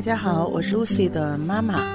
[0.00, 1.94] 大家好，我是 Lucy 的妈妈。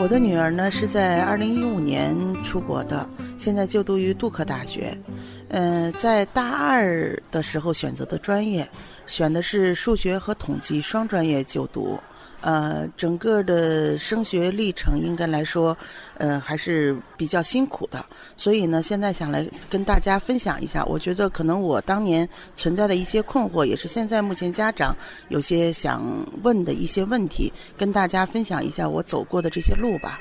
[0.00, 3.06] 我的女儿呢是在二零一五年出国的，
[3.36, 4.96] 现在就读于杜克大学。
[5.48, 8.66] 嗯，在大二的时候选择的专业，
[9.06, 12.00] 选的是数学和统计双专业就读。
[12.42, 15.76] 呃，整个的升学历程应该来说，
[16.18, 18.04] 呃，还是比较辛苦的。
[18.36, 24.94] 所以呢，现在想来跟大家分享一下，我觉得可能我当年存在的一些困惑，也是现在目前家长
[25.28, 26.02] 有些想
[26.42, 30.20] 问的一些问题，跟大家分享一下我走过的这些路吧。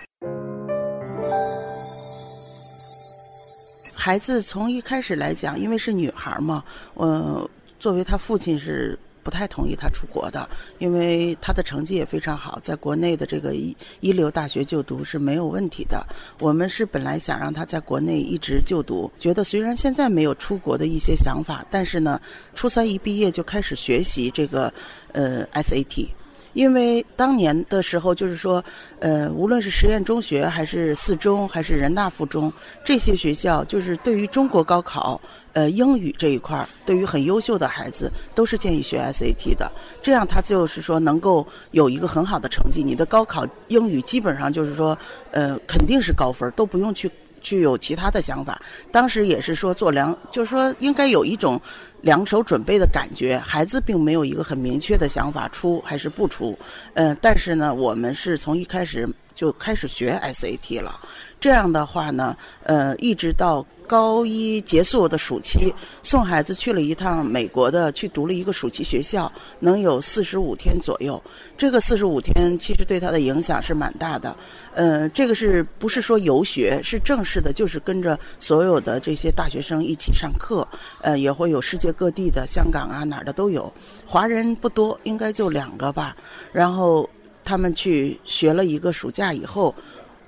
[3.95, 6.63] 孩子从一开始来讲，因为是女孩嘛，
[6.93, 7.49] 呃，
[7.79, 8.97] 作为他父亲是。
[9.23, 10.49] 不太同意他出国的，
[10.79, 16.05] 因为他的成绩也非常好，在国内的这个一一流大学就读是没有问题的。
[16.39, 22.19] 我们是本来想让他在国内一直就读，觉得虽然现在没有出国的一些想法，但是呢，
[22.55, 24.73] 初三一毕业就开始学习这个
[25.11, 26.07] 呃 SAT。
[26.53, 28.63] 因为当年的时候，就是说，
[28.99, 32.51] 呃，无论是实验中学，还是四中，还是人大附中，
[32.83, 35.19] 这些学校，就是对于中国高考，
[35.53, 39.71] 呃，英语这一块儿，对于很优秀的孩子，都是建议学 SAT 的。
[40.01, 42.83] 这样他就是说能够有一个很好的成绩。
[42.83, 44.97] 你的高考英语基本上就是说，
[45.31, 47.09] 呃，肯定是高分，都不用去。
[47.41, 48.61] 具有其他的想法，
[48.91, 51.59] 当时也是说做两，就是说应该有一种
[52.01, 53.37] 两手准备的感觉。
[53.37, 56.57] 孩子并没有一个很明确的想法，出还是不出。
[56.93, 59.07] 嗯，但是呢，我们是从一开始
[59.41, 60.99] 就开始学 SAT 了。
[61.39, 65.73] 这样的话呢，呃，一直到高一结束的暑期，
[66.03, 71.19] 送孩子去了一趟美国的，去读了一个暑期学校，能有四十五天左右。
[71.57, 74.37] 这个四十五天其实对他的影响是蛮大的。
[74.75, 76.79] 呃，这个是不是说游学？
[76.83, 80.67] 是正式的，就是跟着所有的这些大学生一起上课。
[81.01, 83.73] 呃，也会有世界各地的，香港啊哪儿的都有。
[84.05, 86.15] 华人不多，应该就两个吧。
[86.53, 87.09] 然后
[87.43, 89.73] 他们去学了一个暑假以后。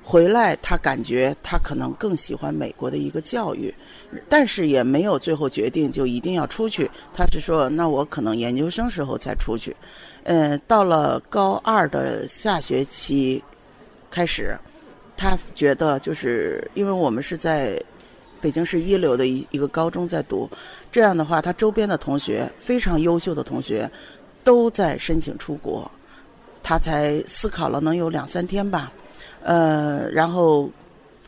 [0.06, 3.74] 回来，他感觉他可能更喜欢美国的一个教育，
[4.28, 6.92] 但是也没有最后决定就一定要出去。
[7.16, 9.74] 他是说，那我可能研究生时候再出去。
[10.24, 13.42] 嗯，到了高二的下学期
[14.12, 14.58] 开始，
[15.16, 17.82] 他觉得就是因为我们是在
[18.42, 20.50] 北京市一流的一一个高中在读，
[20.92, 23.90] 这样的话，他周边的同学非常优秀的同学
[24.44, 25.90] 都在申请出国，
[26.64, 28.92] 他才思考了能有两三天吧。
[29.44, 30.70] 呃，然后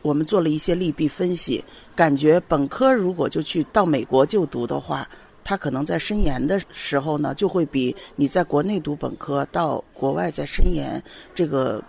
[0.01, 1.63] 我们做了一些利弊分析，
[1.95, 5.07] 感觉本科如果就去到美国就读的话，
[5.43, 11.03] 他可能在申研的时候呢，就会比你在国内读本科到国外再申研，
[11.35, 11.83] 这个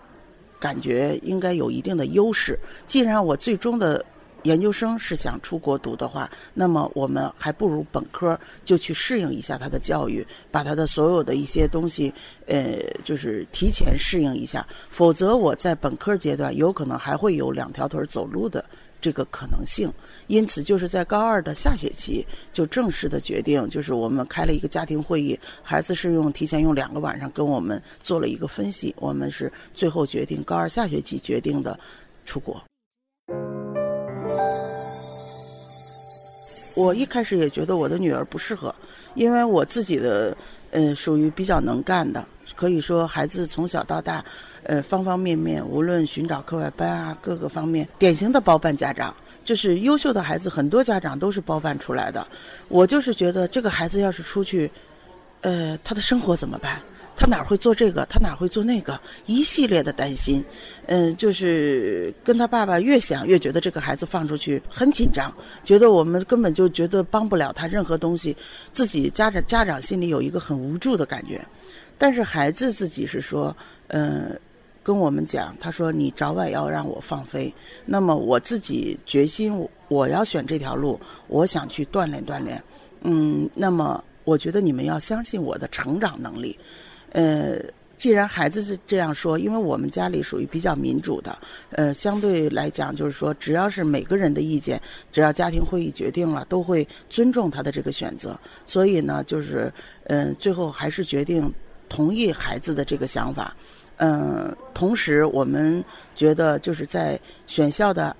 [0.58, 2.58] 感觉应该有一定的优势。
[2.84, 4.04] 既然我最终的。
[4.42, 12.12] 研究生是想出国读的话，那么我们还不如本科就去适应一下他的教育，把他的所有的一些东西，
[12.46, 14.66] 呃，就是提前适应一下。
[14.88, 18.64] 否则我在本科阶段有可能还会有两条腿走路的
[19.00, 19.92] 这个可能性。
[20.28, 31.76] 因此，就是在高二的下学期就正式的决定，就是我们开了一个家庭会议，孩子是用提前用两个晚上跟我们做了一个分析，我们是最后决定高二下学期决定的
[32.24, 32.62] 出国。
[36.76, 38.72] 我一开始也觉得我的女儿不适合，
[39.14, 40.36] 因为我自己的，
[40.72, 42.22] 嗯，属于比较能干的，
[42.54, 44.22] 可以说孩子从小到大，
[44.62, 52.26] 呃，方方面面，无论寻找课外班啊，各个方面，典型的包办家长，就是优秀的孩子，很多家长都是包办出来的。
[52.68, 54.70] 我就是觉得这个孩子要是出去，
[55.40, 56.78] 呃，他的生活怎么办？
[57.16, 58.04] 他哪会做这个？
[58.06, 59.00] 他哪会做那个？
[59.24, 60.44] 一系列的担心，
[60.86, 65.34] 嗯，就是跟他爸爸越想越觉得这个孩子放出去很紧张，
[65.64, 68.36] 觉得我们根本就觉得帮不了他任何东西，
[68.70, 71.44] 自己家长家长心里有一个很无助的感觉。
[71.96, 73.56] 但是孩子自己是说，
[73.88, 74.38] 嗯，
[74.82, 77.52] 跟我们讲，他说你早晚要让我放飞，
[77.86, 82.62] 那么我自己决心我要选这条路，我想去锻炼锻炼，
[83.00, 86.58] 嗯，那么我觉得你们要相信我的成长能力。
[87.16, 87.58] 呃，
[87.96, 91.38] 既然孩子是这样说，因为我们家里属于比较民主的，
[91.70, 94.78] 呃，相对来讲就是说，只要是每个人的意见，
[95.10, 98.38] 只要家庭会议决定了，都会尊重他的这个选择。
[98.66, 99.72] 所以呢，就是
[100.08, 101.50] 嗯，最后还是决定
[101.88, 103.56] 同意孩子的这个想法。
[103.96, 105.82] 嗯，同时我们
[106.14, 108.14] 觉得就是在选校的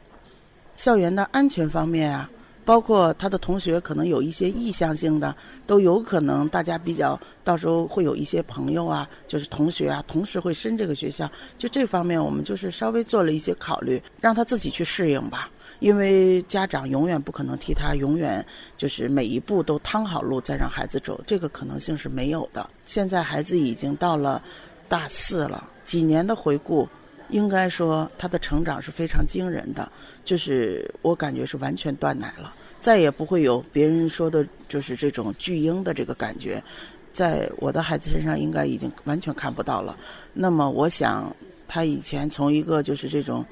[0.74, 2.30] 校园的安全方面啊。
[2.66, 5.34] 包括他的同学可能有一些意向性的，
[5.66, 11.30] 都有可能大家比较到时候会有一些朋友啊，就是同学啊，同时会升这个学校。
[11.56, 15.48] 就这方面，我们就是稍微做了一些考虑，让他自己去适应吧。
[15.78, 18.44] 因为家长永远不可能替他永远
[18.78, 22.68] 就是每一步都趟好路再让孩子走，这个可能性是没有的。
[22.84, 24.42] 现在孩子已经到了
[24.88, 26.88] 大四了，几年的回顾，
[27.30, 29.90] 应该说他的成长是非常惊人的。
[30.24, 36.62] 就是我感觉是完全断奶了，再也不会有别人说的就是这种巨婴的这个感觉，
[37.12, 39.96] 在我的孩子身上应该已经完全看不到了。
[40.32, 41.34] 那么我想，
[41.66, 43.44] 他以前从一个就是这种。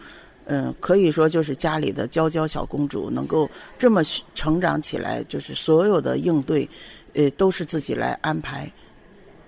[0.47, 3.49] 嗯，可以说就是家里的娇娇小公主，能够
[3.79, 4.03] 这么
[4.35, 6.69] 成长起来，就是所有的应对，
[7.15, 8.71] 呃，都是自己来安排，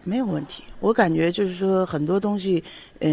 [0.06, 0.62] 没有问题。
[0.79, 2.62] 我感觉就是说很多东西，
[3.00, 3.11] 呃，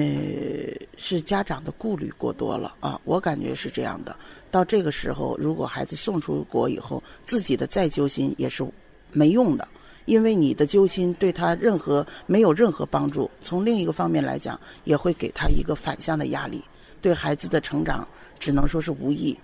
[0.96, 4.16] 是家长的顾虑过多了啊，我感觉是这样的。
[4.52, 8.64] 到这个时候，如果孩子送出国以后，自己的再揪心也是
[9.12, 9.68] 没用的，
[10.06, 13.30] 因为你的揪心对他任何没有任何帮助。
[13.42, 16.64] 从另一个方面来讲，也会给他一个反向的压力。
[17.02, 18.08] 对孩子的成长，
[18.40, 19.36] 只能说是无益。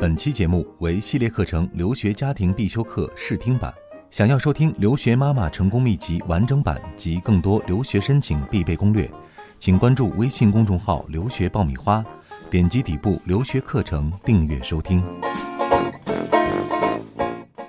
[0.00, 3.72] 本期节目为系列课程《留学家庭必修课》试听版。
[4.10, 9.10] 想要收听《留学妈妈成功秘籍》完整版及更多留学申请必备攻略，
[9.58, 12.04] 请关注微信公众号“留学爆米花”，
[12.48, 15.04] 点击底部留学课程订阅收听。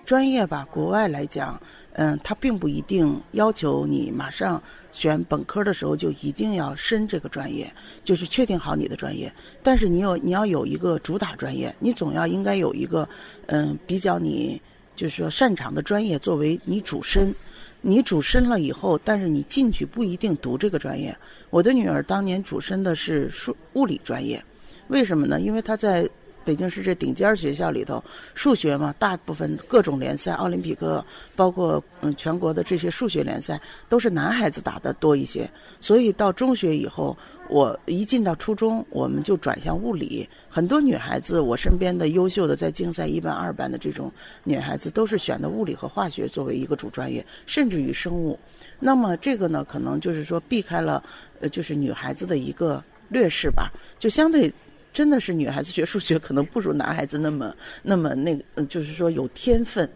[0.05, 1.59] 专业吧，国外来讲，
[1.93, 7.69] 嗯，他并不一定要求你马上选本科的时候就一定要深这个专业，
[8.05, 9.29] 就是确定好你的专业。
[9.61, 13.09] 但是你有你要有一个主打专业，你总要应该有一个，
[13.47, 14.61] 嗯，比较你
[14.97, 17.33] 就是说擅长的专业作为你主申。
[17.79, 21.17] 你主申了以后，但是你进去不一定读这个专业。
[21.49, 24.43] 我的女儿当年主申的是数物理专业，
[24.89, 25.39] 为什么呢？
[25.39, 26.05] 因为她在。
[26.47, 28.01] 北京市这顶尖学校里头，
[28.33, 31.05] 数学嘛，大部分各种联赛，奥林匹克，
[31.35, 33.59] 包括嗯全国的这些数学联赛，
[33.89, 35.49] 都是男孩子打的多一些。
[35.81, 37.17] 所以到中学以后，
[37.49, 40.25] 我一进到初中，我们就转向物理。
[40.47, 44.09] 很多女孩子，我身边的优秀的在竞赛一班、二班的这种
[44.45, 48.39] 女孩子，都是选的物理和化学作为一个主专业，甚至于生物。
[48.79, 51.03] 那么这个呢，可能就是说避开了，
[51.41, 54.49] 呃，就是女孩子的一个劣势吧，就相对。
[54.97, 59.87] 真的是女孩子学数学可能不如男孩子那么那么那个，就是说有天分。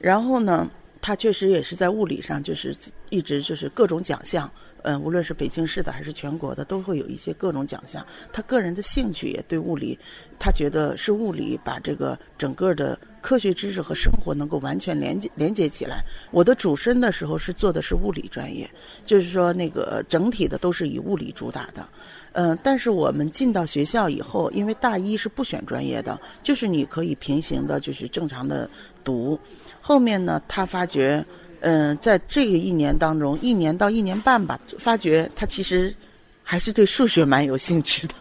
[0.00, 0.66] 然后呢，
[0.98, 2.74] 他确实也是在物理上，就是
[3.10, 4.50] 一直就是各种奖项。
[4.86, 8.06] 嗯，无论是北京市的还是全国的，都会有一些各种奖项。
[8.32, 9.98] 他个人的兴趣也对物理，
[10.38, 16.04] 他觉得是物理把这个整个的科学知识和生活能够完全连接连接起来。
[16.30, 18.70] 我的主深的时候是做的是物理专业，
[19.04, 21.84] 就是说那个整体的都是以物理主打的。
[22.30, 28.70] 嗯，但是我们进到学校以后，因为大一是不选专业的，就是你可以平行的，就是正常的
[29.02, 29.36] 读。
[29.80, 31.26] 后面呢，他发觉。
[31.60, 35.94] 嗯，在这个一年当中，一年到一年半吧，发觉他其实
[36.42, 38.14] 还是对数学蛮有兴趣的。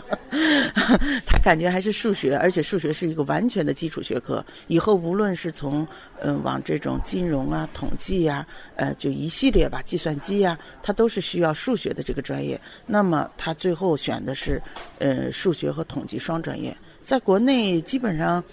[1.25, 4.43] 他感觉还是数学，而且数学是一个完全的基础学科。
[4.67, 5.87] 以后无论是从
[6.19, 8.45] 嗯往这种金融啊、统计啊，
[8.75, 12.59] 呃，就一系列吧，计算机啊，他都是需要数学的这个专业。
[12.85, 14.61] 那么他最后选的是
[14.99, 16.75] 呃数学和统计双专业。
[17.03, 18.43] 在国内基本上。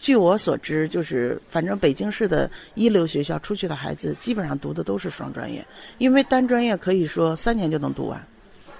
[0.00, 5.64] 据我所知，就是反正北京市的一流学校出去的孩子，基本上读的都是双专业，
[5.98, 8.24] 因为单专业可以说三年就能读完。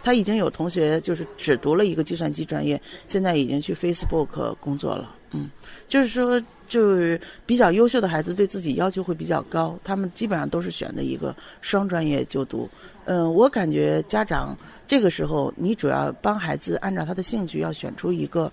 [0.01, 5.15] 他已经有同学就是只读了一个计算机专业，现在已经去 Facebook 工作了。
[5.33, 5.51] 嗯，
[5.89, 12.71] 就是说，就是比较优秀的孩子对自己要求会比较高，他们基本上都是选的一个双专业就读。
[13.07, 14.57] 嗯，我感觉家长
[14.87, 18.51] 这个时候，你主要帮孩子按照他的兴趣要选出一个，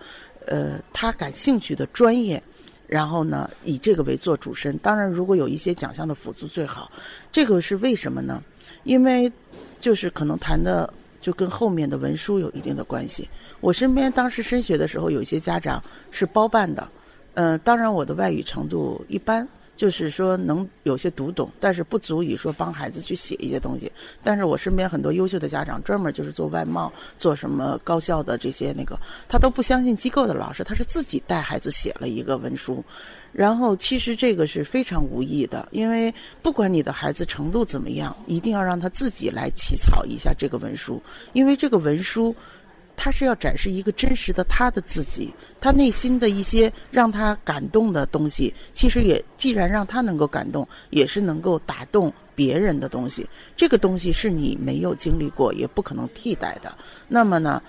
[0.48, 2.42] 呃，他感兴趣的专业。
[2.88, 4.78] 然后呢，以这个为做主申。
[4.80, 6.92] 当然，如果有一些奖项的辅助最好。
[7.32, 8.42] 这个是为什么呢？
[8.84, 9.32] 因为
[9.80, 13.28] 就是可能谈的就跟后面的文书有一定的关系。
[13.62, 16.88] 我身边当时升学的时候，有一些家长是包办的。
[17.34, 19.48] 嗯，当然我的外语程度一般。
[19.76, 23.92] 就是说能有些读懂，但是不足以说帮孩子去写一些东西。
[24.24, 32.84] 但是我身边很多优秀的家长，专门就是做外贸、做什么高校的这些那个，他都不相信机构的老师，他是自己带孩子写了一个文书。
[33.32, 41.02] 然后其实这个是非常无益的，因为不管你的孩子程度怎么样，一定要让他自己来起草一下这个文书，
[41.34, 42.36] 因为这个文书。
[42.98, 53.28] 他是要展示一个真实的他的自己，他内心的一些让他感动的东西，其实也既然让他能够感动，也是能够打动别人的东西。
[53.56, 56.74] 这个东西是你没有经历过，也不可能替代的。
[57.08, 57.62] 那么呢，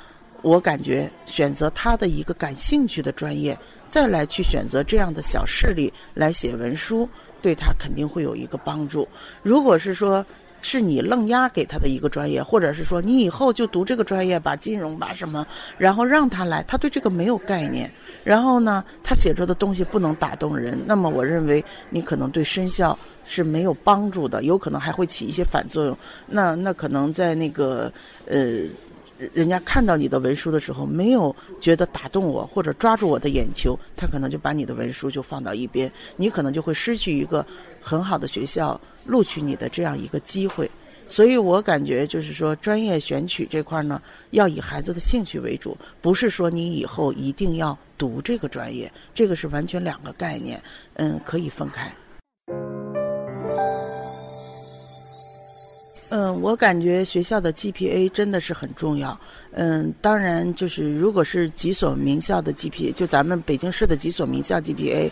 [0.43, 7.09] 我感觉选择他的一个感兴趣的专业，再来去选择这样的小事例来写文书，
[7.43, 9.07] 对他肯定会有一个帮助。
[9.43, 10.25] 如果是说，
[10.69, 15.47] 是你愣压给他的一个专业，或者是说你以后就读这个专业吧，金融吧什么，
[15.79, 17.89] 然后让他来，他对这个没有概念，
[18.25, 25.97] 然后呢，他写出的东西不能打动人，那么我认为你可能对生效是没有帮助的，有可能还会起一些反作用。
[26.27, 27.93] 那那可能在那个
[28.27, 28.65] 呃。
[29.33, 37.45] 人家看到你的文书的时候，没有觉得打动我或者抓住我的眼球，他可能就把你的文书就放到一边，你可能就会失去一个
[37.81, 40.71] 很好的学校录取你的这样一个机会。
[41.09, 50.61] 所以我感觉就是说，专业选取这块呢，要以孩子的兴趣为主，不是说你以后一定要读这个专业，这个是完全两个概念，
[50.95, 51.93] 嗯，可以分开。
[56.09, 59.19] 嗯，我感觉学校的 GPA 真的是很重要。
[59.53, 65.11] 嗯，当然就是如果是几所名校的 GPA，就咱们北京市的几所名校 GPA，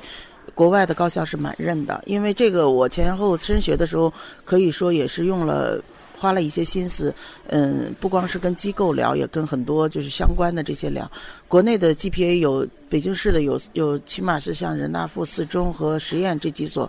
[0.55, 2.01] 国外的高校是蛮认的。
[2.07, 4.13] 因为这个，我前后升学的时候，
[4.45, 5.83] 可以说也是用了
[6.17, 7.13] 花了一些心思。
[7.49, 11.11] 嗯，不光是跟机构聊，也跟很多就是相关的这些聊。
[11.49, 16.89] 国内的 GPA 有北京市的有有，起码是像人大附四中和实验这几所。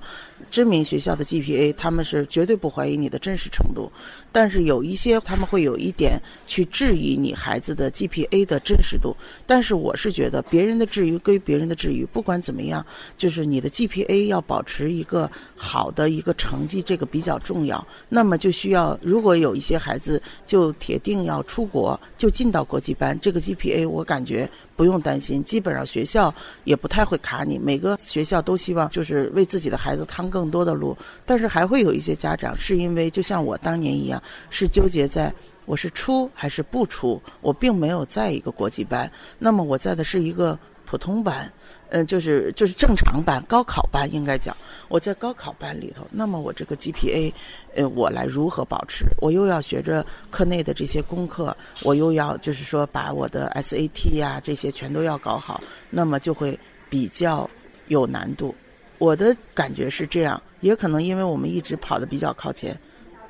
[0.52, 3.92] 知名学校的 GPA，他们是绝对不怀疑你的真实程度，
[4.32, 9.16] 但是有一些他们会有一点去质疑你孩子的 GPA 的真实度。
[9.48, 12.86] 但是我是觉得，别人的质疑归别人的质疑，不管怎么样，
[13.18, 17.86] 就是你的 GPA 要保持一个好的一个成绩，这个比较重要。
[18.08, 26.34] 那么就需要，如果有一些孩子就铁定要出国，就进到国际班，这个 GPA 我感觉不用担心，基本上学校
[26.66, 27.58] 也不太会卡你。
[27.58, 30.26] 每个学校都希望就是为自己的孩子趟。
[30.36, 35.34] 更多的路，但是还会有一些家长是因为就像我当年一样，是纠结在
[35.66, 41.50] 我是出还是不出，我并没有在一个国际班，那么我在的是一个普通班，
[41.90, 44.56] 嗯，就是就是正常班、高考班应该讲，
[44.88, 47.32] 我在高考班里头，那么我这个 GPA，
[47.76, 49.06] 呃，我来如何保持？
[49.20, 57.50] 我又要学着课内的这些功课，我又要就是说把我的 SAT 呀这些全都要搞好，那么就会比较
[57.88, 58.54] 有难度。
[58.98, 62.78] 我的感觉是这样，也可能因为我们一直跑的比较靠前，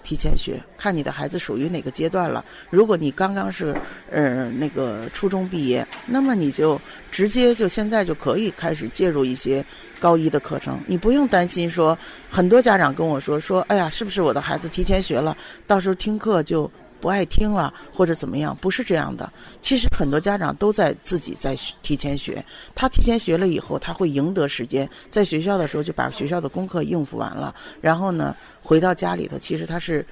[0.05, 2.45] 提前学，看你的孩子属于哪个阶段了。
[2.69, 3.75] 如果你刚刚是
[4.11, 6.79] 呃那个初中毕业，那么你就
[7.11, 9.65] 直接就现在就可以开始介入一些
[9.99, 11.97] 高一的课程，你不用担心说
[12.29, 15.35] 很多家长跟我说说，哎呀，是不是我的孩子提前学了，
[15.65, 16.69] 到时候听课就。
[17.01, 19.31] 不爱听了或者怎么样，不是这样的。
[19.61, 30.05] 其实很多家长都在自己在提前学，他提前学了以后，他会赢得时间，在学校的时候就把学校的功课应付完了，然后呢回到家里头，其实他是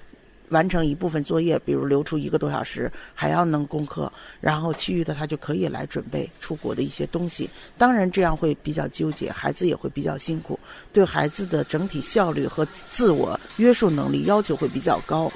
[0.50, 7.50] 完成一部分作业，比如留出一个多小时还要弄功课，然后其余的他就可以来准备出国的一些东西。
[7.76, 10.60] 当然这样会比较纠结，孩子也会比较辛苦，
[10.92, 15.32] 对孩子的整体效率和自我约束能力要求会比较高。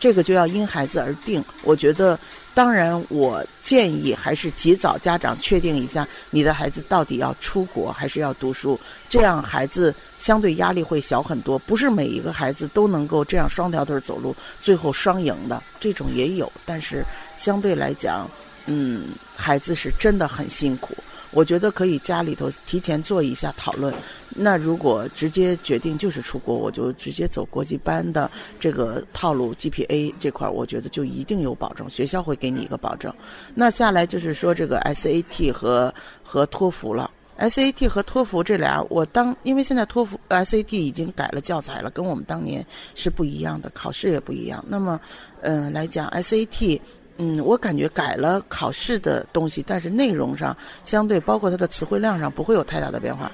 [0.00, 1.44] 这个就要因孩子而定。
[1.62, 2.18] 我觉得，
[2.54, 11.58] 当然，我建议还是及早家长确定一下，你的孩子到底要出国还是要读书，这样孩子相对压力会小很多。
[11.58, 17.04] 不是每一个孩子都能够这样双条腿走路，最后双赢的这种也有，但是
[17.36, 18.28] 相对来讲，
[18.66, 20.96] 嗯，孩子是真的很辛苦。
[21.32, 23.94] 我觉得可以家里头提前做一下讨论。
[24.30, 33.12] 那如果直接决定就是出国，我就直接走国际班的这个套路，GPA 这块我觉得就一定有保证，学校会给你一个保证。
[33.54, 44.64] 那下来就是说这个 SAT 和和托福了，SAT 和托福这俩，我当因为现在托福 SAT 已经改了教材了，跟我们当年是不一样的，考试也不一样。
[44.68, 45.00] 那么，
[45.42, 46.80] 嗯，来讲 SAT。
[47.22, 53.30] 嗯，我感觉改了考试的东西，但是内容上相对包括它的词汇量上不会有太大的变化，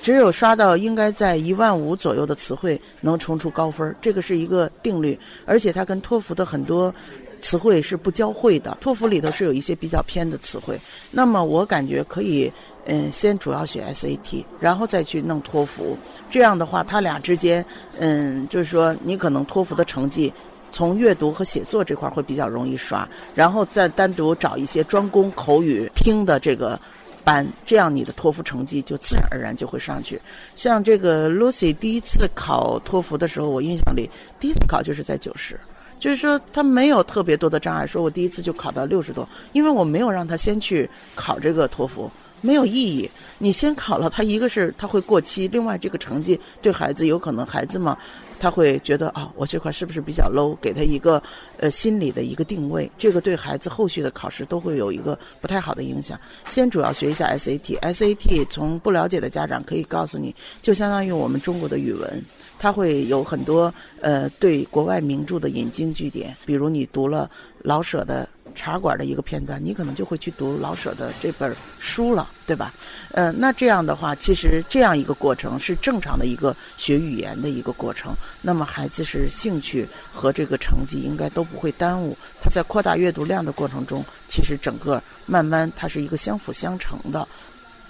[0.00, 5.18] 只有刷到应该在一万五左右的词汇能冲出高分儿，这个是一个定律。
[5.44, 6.92] 而且它跟托福的很多
[7.38, 10.80] 词汇是不交汇的，托福里头是有一些比较偏的词汇。
[11.10, 12.50] 那么我感觉可以，
[12.86, 15.94] 嗯，先主要学 SAT，然后再去弄托福。
[16.30, 17.62] 这样的话，它俩之间，
[17.98, 20.32] 嗯，就是说你可能托福的成绩。
[20.76, 26.78] 从阅读和写作这块会比较容易刷，然后再单独找一些专攻口语听的这个
[27.24, 30.20] 班，这样你的托福成绩就自然而然就会上去。
[30.54, 35.58] 像这个 Lucy 第一次考托福的时候，我印象里第一次考就是在九十，
[35.98, 37.86] 就是说他没有特别多的障碍。
[37.86, 42.10] 说我第一次就考到六十多，因为我没有让他先去考这个托福。
[42.46, 43.10] 没有意义。
[43.38, 47.98] 你先考了，他一个是他会过期，另外这个成绩对孩子有可能孩子嘛，
[48.38, 50.56] 他会觉得啊，我这块是不是比较 low？
[50.62, 51.22] 给他一个
[51.58, 56.18] 呃心理的一个定位，这个对孩子后续的考试都会有一个不太好的影响。
[56.48, 62.24] 先主要学一下 SAT，SAT 从不了解的家长可以告诉你，就相当于我们中国的语文，
[62.58, 67.28] 它会有很多呃对国外名著的引经据典，比如你读了
[67.62, 68.26] 老舍的。
[68.56, 72.72] 茶馆的一个片段，你可能就会去读老舍的这本书了，对吧？
[73.12, 78.12] 呃，那这样的话，其实这样一个过程是正常的一个学语言的一个过程。
[78.40, 82.16] 那么孩子是兴趣和这个成绩应该都不会耽误。
[82.40, 87.28] 他在扩大阅读量的过程中，其实整个慢慢它是一个相辅相成的。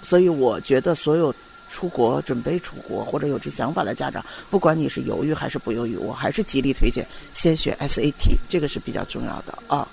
[0.03, 1.33] 所以我觉得，所有
[1.69, 9.87] 出国准备出国或者有这想法的家长，不管你是犹豫还是不犹豫，我还是极力推荐先学 SAT，这个是比较重要的啊。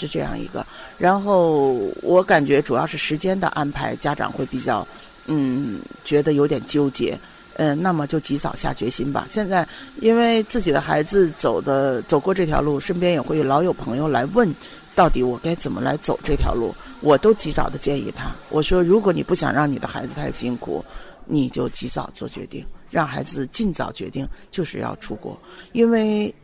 [0.00, 0.66] 是这样一个，
[0.96, 4.86] 然后我感觉主要是时间的安排，家长会比较，
[5.26, 7.18] 嗯，觉得有点纠结，
[7.56, 9.26] 嗯，那么就及早下决心吧。
[9.28, 9.66] 现在
[10.00, 14.50] 因为自己的孩子走的走过这条路，身边也会老有朋友来问，
[14.94, 20.82] 到底我该怎么来走这条路，我都及早的建议他，我说如果你不想让你的孩子太辛苦，
[21.26, 25.38] 你就及早做决定，让孩子尽早决定就是要出国，
[25.72, 26.34] 因为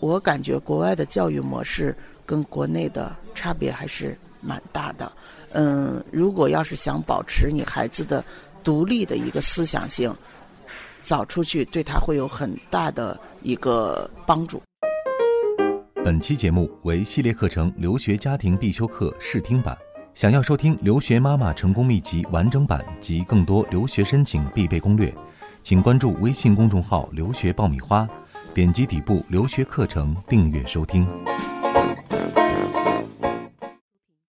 [0.00, 1.96] 我感觉国外的教育模式。
[2.26, 5.10] 跟国内的差别还是蛮大的，
[5.54, 8.22] 嗯，如果要是想保持你孩子的
[8.62, 10.14] 独立的一个思想性，
[11.00, 14.60] 早出去对他会有很大的一个帮助。
[16.04, 19.76] 本期节目为系列课程留学家庭必修课试听版，
[20.14, 25.12] 想要收听留学妈妈成功秘籍完整版及更多留学申请必备攻略，
[25.62, 28.08] 请关注微信公众号“留学爆米花”，
[28.54, 31.08] 点击底部留学课程订阅收听。